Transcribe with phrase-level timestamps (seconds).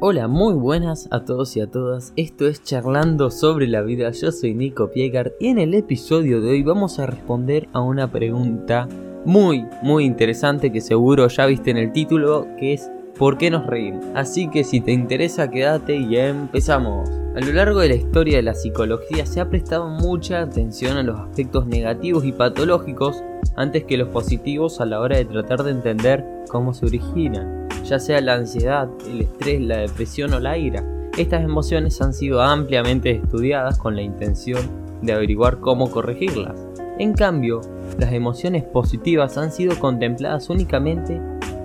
[0.00, 2.12] Hola, muy buenas a todos y a todas.
[2.16, 4.10] Esto es Charlando sobre la vida.
[4.10, 8.10] Yo soy Nico Piegar y en el episodio de hoy vamos a responder a una
[8.10, 8.88] pregunta
[9.24, 13.66] muy, muy interesante que seguro ya viste en el título, que es ¿por qué nos
[13.66, 14.04] reímos?
[14.16, 17.08] Así que si te interesa, quédate y empezamos.
[17.36, 21.04] A lo largo de la historia de la psicología se ha prestado mucha atención a
[21.04, 23.22] los aspectos negativos y patológicos
[23.56, 27.98] antes que los positivos a la hora de tratar de entender cómo se originan, ya
[27.98, 30.84] sea la ansiedad, el estrés, la depresión o la ira.
[31.16, 34.60] Estas emociones han sido ampliamente estudiadas con la intención
[35.02, 36.58] de averiguar cómo corregirlas.
[36.98, 37.60] En cambio,
[37.98, 41.20] las emociones positivas han sido contempladas únicamente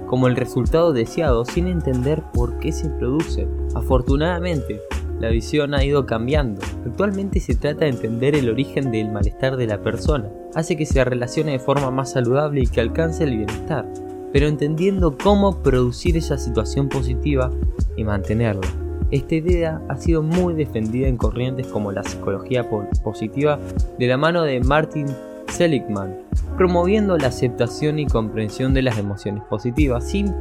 [0.08, 3.48] como el resultado deseado sin entender por qué se producen.
[3.76, 4.82] Afortunadamente,
[5.20, 6.62] la visión ha ido cambiando.
[6.86, 10.30] Actualmente se trata de entender el origen del malestar de la persona.
[10.56, 13.86] Hace que se relacione de forma más saludable y que alcance el bienestar,
[14.32, 17.52] pero entendiendo cómo producir esa situación positiva
[17.96, 18.68] y mantenerla.
[19.12, 22.70] Esta idea ha sido muy defendida en corrientes como la psicología
[23.04, 23.60] positiva
[23.98, 25.08] de la mano de Martin
[25.48, 26.16] Seligman,
[26.58, 30.32] promoviendo la aceptación y comprensión de las emociones positivas sin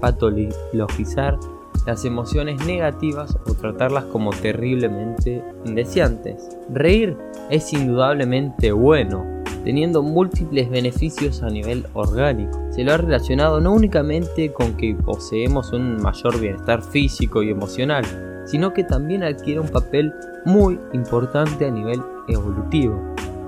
[0.00, 1.38] patologizar
[1.86, 6.48] las emociones negativas o tratarlas como terriblemente indeseantes.
[6.70, 7.16] Reír
[7.50, 9.24] es indudablemente bueno,
[9.64, 12.60] teniendo múltiples beneficios a nivel orgánico.
[12.70, 18.04] Se lo ha relacionado no únicamente con que poseemos un mayor bienestar físico y emocional,
[18.46, 20.12] sino que también adquiere un papel
[20.44, 23.00] muy importante a nivel evolutivo,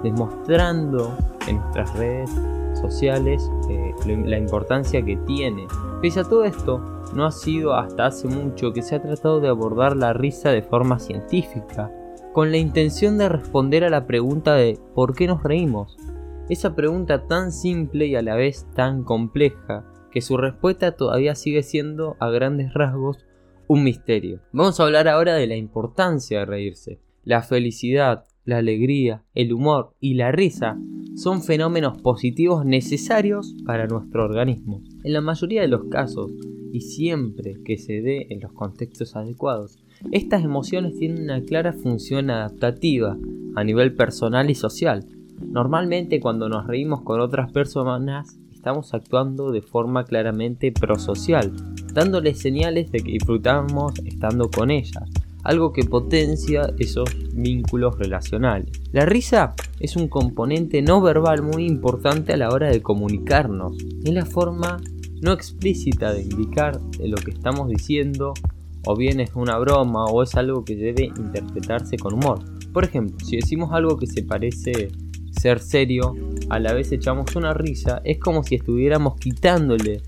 [0.03, 2.31] demostrando en nuestras redes
[2.81, 3.95] sociales eh,
[4.25, 5.67] la importancia que tiene.
[6.01, 6.81] Pese a todo esto,
[7.15, 10.63] no ha sido hasta hace mucho que se ha tratado de abordar la risa de
[10.63, 11.91] forma científica,
[12.37, 15.97] con la intención de responder a la pregunta de ¿por qué nos reímos?
[16.51, 21.63] Esa pregunta tan simple y a la vez tan compleja, que su respuesta todavía sigue
[21.63, 23.25] siendo a grandes rasgos
[23.69, 24.43] un misterio.
[24.53, 27.01] Vamos a hablar ahora de la importancia de reírse.
[27.25, 30.79] La felicidad, la alegría, el humor y la risa
[31.15, 34.83] son fenómenos positivos necesarios para nuestro organismo.
[35.05, 36.31] En la mayoría de los casos,
[36.77, 39.79] y siempre que se dé en los contextos adecuados,
[40.13, 43.17] estas emociones tienen una clara función adaptativa
[43.55, 45.07] a nivel personal y social.
[45.41, 51.51] Normalmente cuando nos reímos con otras personas estamos actuando de forma claramente prosocial,
[51.95, 55.09] dándoles señales de que disfrutamos estando con ellas
[55.47, 58.69] algo que potencia esos vínculos relacionales.
[58.91, 63.77] La risa es un componente no verbal muy importante a la hora de comunicarnos.
[64.05, 64.79] Es la forma
[65.21, 68.35] no explícita de indicar lo que estamos diciendo
[68.87, 72.39] o bien es una broma o es algo que debe interpretarse con humor.
[72.73, 74.91] Por ejemplo, si decimos algo que se parece
[75.41, 76.15] ser serio,
[76.49, 80.03] a la vez echamos una risa, es como si estuviéramos quitándole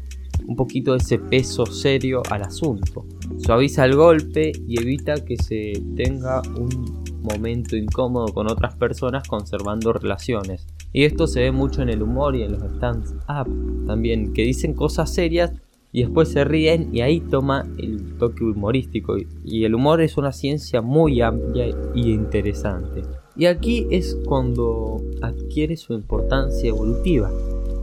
[0.46, 3.04] un poquito ese peso serio al asunto.
[3.38, 9.92] Suaviza el golpe y evita que se tenga un momento incómodo con otras personas conservando
[9.92, 10.66] relaciones.
[10.92, 14.74] Y esto se ve mucho en el humor y en los stand-up también, que dicen
[14.74, 15.52] cosas serias
[15.92, 19.16] y después se ríen y ahí toma el toque humorístico.
[19.44, 23.02] Y el humor es una ciencia muy amplia y interesante.
[23.36, 27.30] Y aquí es cuando adquiere su importancia evolutiva.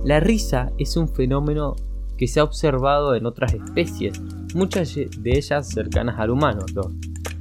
[0.03, 1.75] La risa es un fenómeno
[2.17, 4.21] que se ha observado en otras especies,
[4.53, 6.87] muchas de ellas cercanas al humano, los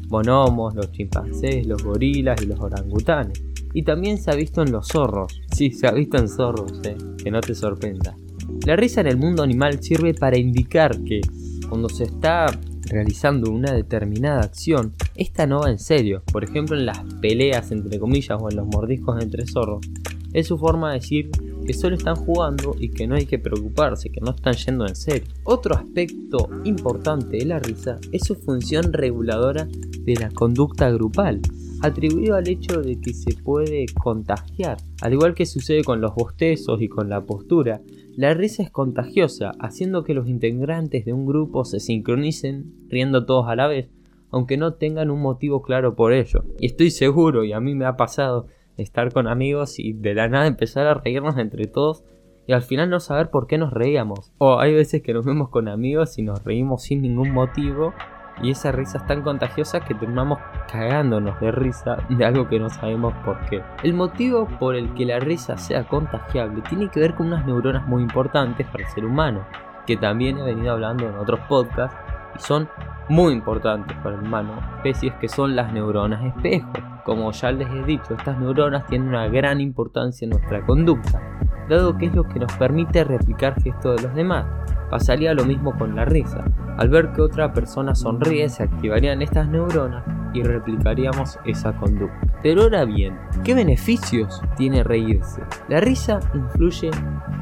[0.08, 3.42] bonomos, los chimpancés, los gorilas y los orangutanes.
[3.74, 5.42] Y también se ha visto en los zorros.
[5.52, 8.16] Sí, se ha visto en zorros, eh, que no te sorprenda.
[8.64, 11.20] La risa en el mundo animal sirve para indicar que
[11.68, 12.46] cuando se está
[12.88, 16.22] realizando una determinada acción, esta no va en serio.
[16.32, 19.84] Por ejemplo, en las peleas entre comillas o en los mordiscos entre zorros,
[20.32, 21.30] es su forma de decir
[21.66, 24.94] que solo están jugando y que no hay que preocuparse, que no están yendo en
[24.94, 25.28] serio.
[25.44, 29.66] Otro aspecto importante de la risa es su función reguladora
[30.00, 31.40] de la conducta grupal,
[31.84, 34.78] atribuido al hecho de que se puede contagiar.
[35.02, 37.80] Al igual que sucede con los bostezos y con la postura,
[38.16, 43.48] la risa es contagiosa, haciendo que los integrantes de un grupo se sincronicen riendo todos
[43.48, 43.88] a la vez,
[44.30, 46.44] aunque no tengan un motivo claro por ello.
[46.58, 48.46] Y estoy seguro, y a mí me ha pasado,
[48.76, 52.04] estar con amigos y de la nada empezar a reírnos entre todos
[52.46, 54.32] y al final no saber por qué nos reíamos.
[54.38, 57.94] O hay veces que nos vemos con amigos y nos reímos sin ningún motivo
[58.42, 60.38] y esa risa es tan contagiosa que terminamos
[60.70, 63.62] cagándonos de risa de algo que no sabemos por qué.
[63.82, 67.86] El motivo por el que la risa sea contagiable tiene que ver con unas neuronas
[67.86, 69.44] muy importantes para el ser humano,
[69.86, 71.96] que también he venido hablando en otros podcasts
[72.36, 72.68] y son
[73.08, 76.72] muy importantes para el humano, especies que son las neuronas espejo.
[77.04, 81.20] Como ya les he dicho, estas neuronas tienen una gran importancia en nuestra conducta,
[81.68, 84.46] dado que es lo que nos permite replicar gestos de los demás.
[84.90, 86.44] Pasaría lo mismo con la risa.
[86.76, 90.04] Al ver que otra persona sonríe se activarían estas neuronas
[90.34, 92.20] y replicaríamos esa conducta.
[92.42, 95.40] Pero ahora bien, ¿qué beneficios tiene reírse?
[95.68, 96.90] La risa influye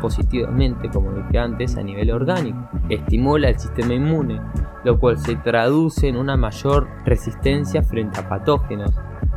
[0.00, 2.68] positivamente, como dije antes, a nivel orgánico.
[2.88, 4.40] Estimula el sistema inmune,
[4.84, 8.92] lo cual se traduce en una mayor resistencia frente a patógenos.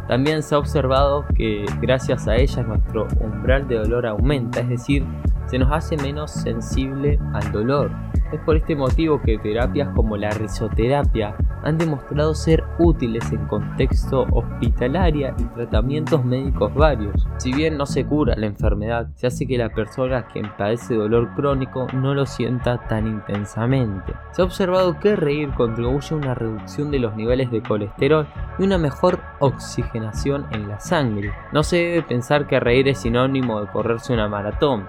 [0.08, 5.04] También se ha observado que gracias a ella nuestro umbral de dolor aumenta, es decir,
[5.48, 7.92] se nos hace menos sensible al dolor.
[8.32, 14.26] Es por este motivo que terapias como la risoterapia han demostrado ser útiles en contexto
[14.32, 17.28] hospitalario y tratamientos médicos varios.
[17.38, 21.34] Si bien no se cura la enfermedad, se hace que la persona que padece dolor
[21.36, 24.14] crónico no lo sienta tan intensamente.
[24.32, 28.28] Se ha observado que reír contribuye a una reducción de los niveles de colesterol
[28.60, 31.34] y una mejor oxigenación en la sangre.
[31.52, 34.86] No se debe pensar que reír es sinónimo de correrse una maratón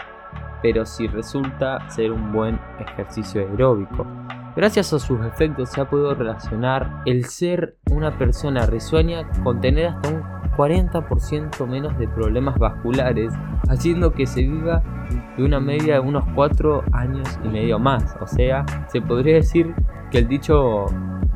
[0.63, 4.07] pero si resulta ser un buen ejercicio aeróbico.
[4.57, 9.89] Gracias a sus efectos se ha podido relacionar el ser una persona risueña con tener
[9.89, 10.23] hasta un
[10.57, 13.35] 40% menos de problemas vasculares,
[13.69, 14.83] haciendo que se viva
[15.37, 18.17] de una media de unos 4 años y medio más.
[18.21, 19.75] O sea, se podría decir
[20.11, 20.87] que el dicho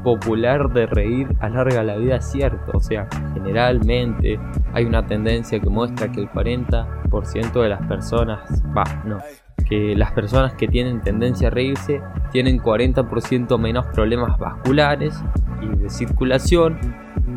[0.02, 2.72] popular de reír alarga la vida es cierto.
[2.74, 4.38] O sea, generalmente
[4.72, 8.40] hay una tendencia que muestra que el 40% de las personas,
[8.76, 9.18] va, no,
[9.68, 12.00] que las personas que tienen tendencia a reírse
[12.32, 15.14] tienen 40% menos problemas vasculares
[15.60, 16.78] y de circulación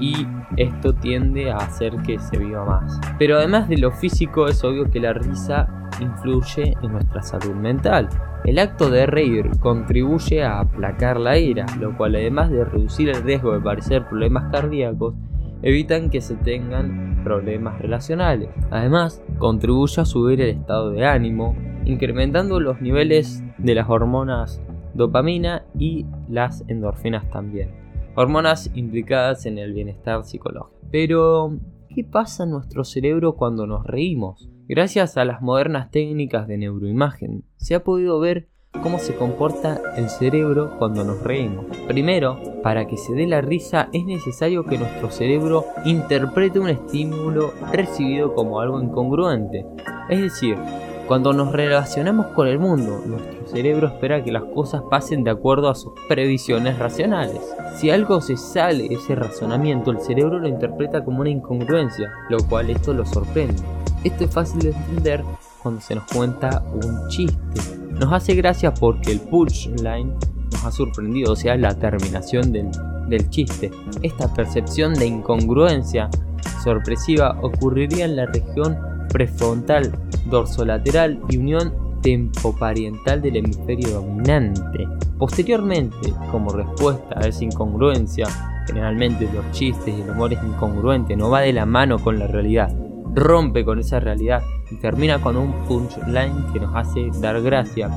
[0.03, 0.27] y
[0.57, 2.99] esto tiende a hacer que se viva más.
[3.17, 8.09] Pero además de lo físico es obvio que la risa influye en nuestra salud mental.
[8.43, 13.23] El acto de reír contribuye a aplacar la ira, lo cual además de reducir el
[13.23, 15.15] riesgo de padecer problemas cardíacos,
[15.61, 18.49] evitan que se tengan problemas relacionales.
[18.71, 21.55] Además, contribuye a subir el estado de ánimo,
[21.85, 24.61] incrementando los niveles de las hormonas
[24.93, 27.82] dopamina y las endorfinas también.
[28.15, 30.79] Hormonas implicadas en el bienestar psicológico.
[30.91, 31.57] Pero,
[31.93, 34.49] ¿qué pasa en nuestro cerebro cuando nos reímos?
[34.67, 38.49] Gracias a las modernas técnicas de neuroimagen, se ha podido ver
[38.81, 41.65] cómo se comporta el cerebro cuando nos reímos.
[41.87, 47.53] Primero, para que se dé la risa es necesario que nuestro cerebro interprete un estímulo
[47.71, 49.65] recibido como algo incongruente.
[50.09, 50.57] Es decir,
[51.07, 55.69] cuando nos relacionamos con el mundo, nuestro cerebro espera que las cosas pasen de acuerdo
[55.69, 57.41] a sus previsiones racionales.
[57.75, 62.37] Si algo se sale de ese razonamiento, el cerebro lo interpreta como una incongruencia, lo
[62.47, 63.61] cual esto lo sorprende.
[64.05, 65.23] Esto es fácil de entender
[65.61, 67.37] cuando se nos cuenta un chiste.
[67.91, 70.13] Nos hace gracia porque el punchline
[70.51, 72.69] nos ha sorprendido, o sea, la terminación del,
[73.09, 73.71] del chiste.
[74.01, 76.09] Esta percepción de incongruencia
[76.63, 79.91] sorpresiva ocurriría en la región prefrontal,
[80.29, 84.87] dorsolateral y unión tempopariental del hemisferio dominante.
[85.17, 88.27] Posteriormente, como respuesta a esa incongruencia,
[88.67, 92.27] generalmente los chistes y el humor es incongruente, no va de la mano con la
[92.27, 92.75] realidad,
[93.15, 97.89] rompe con esa realidad y termina con un punchline que nos hace dar gracia.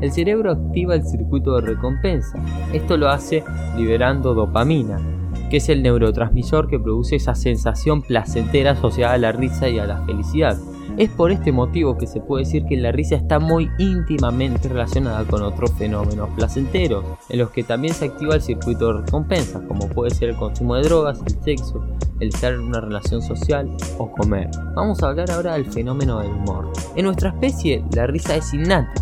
[0.00, 2.38] El cerebro activa el circuito de recompensa.
[2.72, 3.42] Esto lo hace
[3.76, 5.00] liberando dopamina,
[5.48, 9.86] que es el neurotransmisor que produce esa sensación placentera asociada a la risa y a
[9.86, 10.58] la felicidad.
[10.96, 15.24] Es por este motivo que se puede decir que la risa está muy íntimamente relacionada
[15.24, 19.88] con otros fenómenos placenteros, en los que también se activa el circuito de recompensa, como
[19.88, 21.84] puede ser el consumo de drogas, el sexo,
[22.20, 24.50] el estar en una relación social o comer.
[24.74, 26.72] Vamos a hablar ahora del fenómeno del humor.
[26.96, 28.92] En nuestra especie la risa es innata,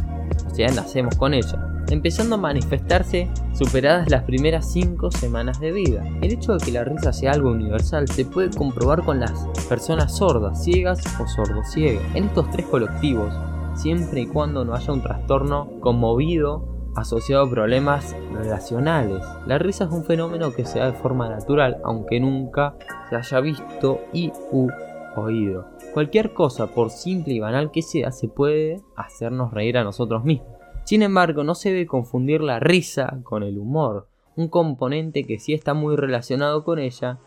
[0.51, 6.05] o sea, nacemos con ella empezando a manifestarse superadas las primeras 5 semanas de vida.
[6.23, 10.17] El hecho de que la risa sea algo universal se puede comprobar con las personas
[10.17, 12.05] sordas, ciegas o sordociegas.
[12.15, 13.33] En estos tres colectivos,
[13.75, 19.23] siempre y cuando no haya un trastorno conmovido asociado a problemas relacionales.
[19.47, 22.75] La risa es un fenómeno que se da de forma natural, aunque nunca
[23.11, 24.69] se haya visto y u
[25.15, 25.67] oído.
[25.93, 30.57] Cualquier cosa, por simple y banal que sea, se puede hacernos reír a nosotros mismos.
[30.87, 35.53] Sin embargo, no se debe confundir la risa con el humor, un componente que sí
[35.53, 37.19] está muy relacionado con ella,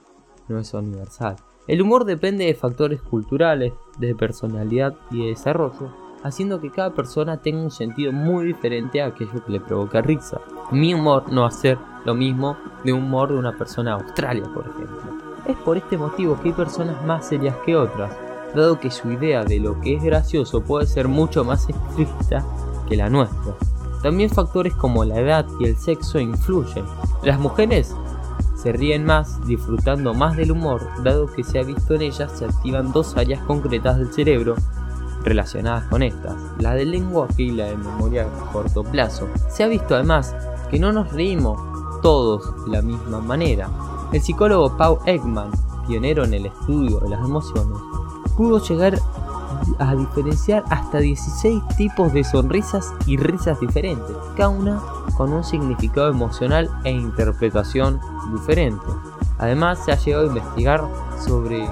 [0.48, 1.36] no es universal.
[1.68, 7.42] El humor depende de factores culturales, de personalidad y de desarrollo, haciendo que cada persona
[7.42, 10.40] tenga un sentido muy diferente a aquello que le provoca risa.
[10.72, 14.50] Mi humor no va a ser lo mismo de un humor de una persona Australia,
[14.54, 15.02] por ejemplo.
[15.46, 18.16] Es por este motivo que hay personas más serias que otras,
[18.56, 22.46] dado que su idea de lo que es gracioso puede ser mucho más estricta
[22.96, 23.56] la nuestra.
[24.02, 26.86] También factores como la edad y el sexo influyen.
[27.24, 27.96] Las mujeres
[28.56, 32.46] se ríen más disfrutando más del humor, dado que se ha visto en ellas se
[32.46, 34.56] activan dos áreas concretas del cerebro
[35.24, 39.28] relacionadas con estas, la de lenguaje y la de memoria a corto plazo.
[39.50, 40.36] Se ha visto además
[40.70, 41.60] que no nos reímos
[42.02, 43.70] todos de la misma manera.
[44.12, 45.52] El psicólogo Paul Ekman,
[45.88, 47.78] pionero en el estudio de las emociones,
[48.36, 49.00] pudo llegar
[49.80, 54.82] a diferenciar hasta 16 tipos de sonrisas y risas diferentes, cada una
[55.18, 58.00] con un significado emocional e interpretación
[58.32, 58.86] diferente.
[59.38, 61.68] Además, se ha llegado a investigar sobre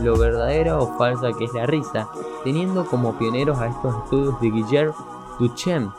[0.00, 2.08] lo verdadera o falsa que es la risa,
[2.44, 4.94] teniendo como pioneros a estos estudios de Guillermo
[5.38, 5.90] Duchem,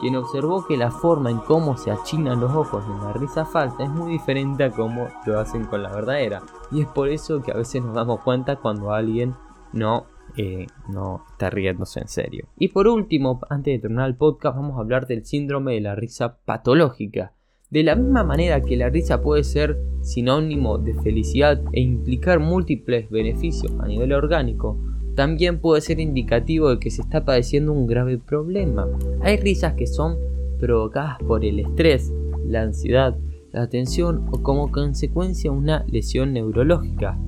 [0.00, 3.84] quien observó que la forma en cómo se achinan los ojos en la risa falsa
[3.84, 6.42] es muy diferente a cómo lo hacen con la verdadera.
[6.70, 9.34] Y es por eso que a veces nos damos cuenta cuando alguien
[9.72, 10.04] no,
[10.36, 12.46] eh, no está riéndose en serio.
[12.58, 15.94] Y por último, antes de terminar el podcast, vamos a hablar del síndrome de la
[15.94, 17.32] risa patológica.
[17.70, 23.10] De la misma manera que la risa puede ser sinónimo de felicidad e implicar múltiples
[23.10, 24.78] beneficios a nivel orgánico,
[25.14, 28.86] también puede ser indicativo de que se está padeciendo un grave problema.
[29.20, 30.16] Hay risas que son
[30.60, 32.12] provocadas por el estrés,
[32.46, 33.18] la ansiedad,
[33.52, 37.18] la tensión o como consecuencia una lesión neurológica.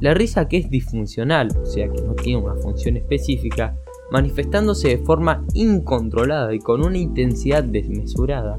[0.00, 3.76] La risa que es disfuncional, o sea que no tiene una función específica,
[4.12, 8.58] manifestándose de forma incontrolada y con una intensidad desmesurada,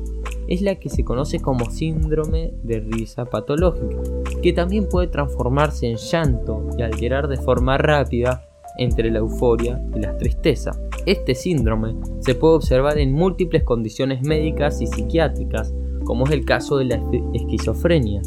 [0.50, 4.02] es la que se conoce como síndrome de risa patológica,
[4.42, 8.46] que también puede transformarse en llanto y alterar de forma rápida
[8.78, 10.72] entre la euforia y la tristeza.
[11.06, 16.78] Este síndrome se puede observar en múltiples condiciones médicas y psiquiátricas, como es el caso
[16.78, 17.02] de la
[17.34, 18.22] esquizofrenia,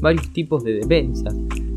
[0.00, 1.30] varios tipos de demencia,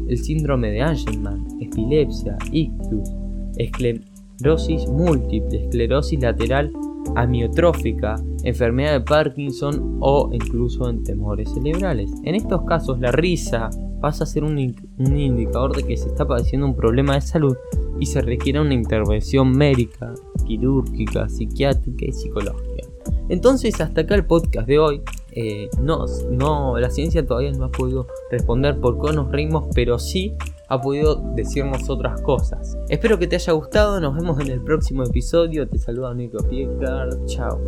[0.07, 3.09] el síndrome de Angelman, epilepsia, ictus,
[3.57, 6.71] esclerosis múltiple, esclerosis lateral
[7.15, 12.11] amiotrófica, enfermedad de Parkinson o incluso en temores cerebrales.
[12.23, 13.69] En estos casos la risa
[14.01, 14.57] pasa a ser un,
[14.97, 17.55] un indicador de que se está padeciendo un problema de salud
[17.99, 20.13] y se requiere una intervención médica,
[20.45, 22.87] quirúrgica, psiquiátrica y psicológica.
[23.29, 25.01] Entonces, hasta acá el podcast de hoy.
[25.39, 29.27] Eh, no, no, la ciencia todavía no ha podido responder por qué nos
[29.75, 30.35] pero sí
[30.67, 32.75] ha podido decirnos otras cosas.
[32.89, 35.67] Espero que te haya gustado, nos vemos en el próximo episodio.
[35.67, 37.61] Te saluda Nico Piekar, chao.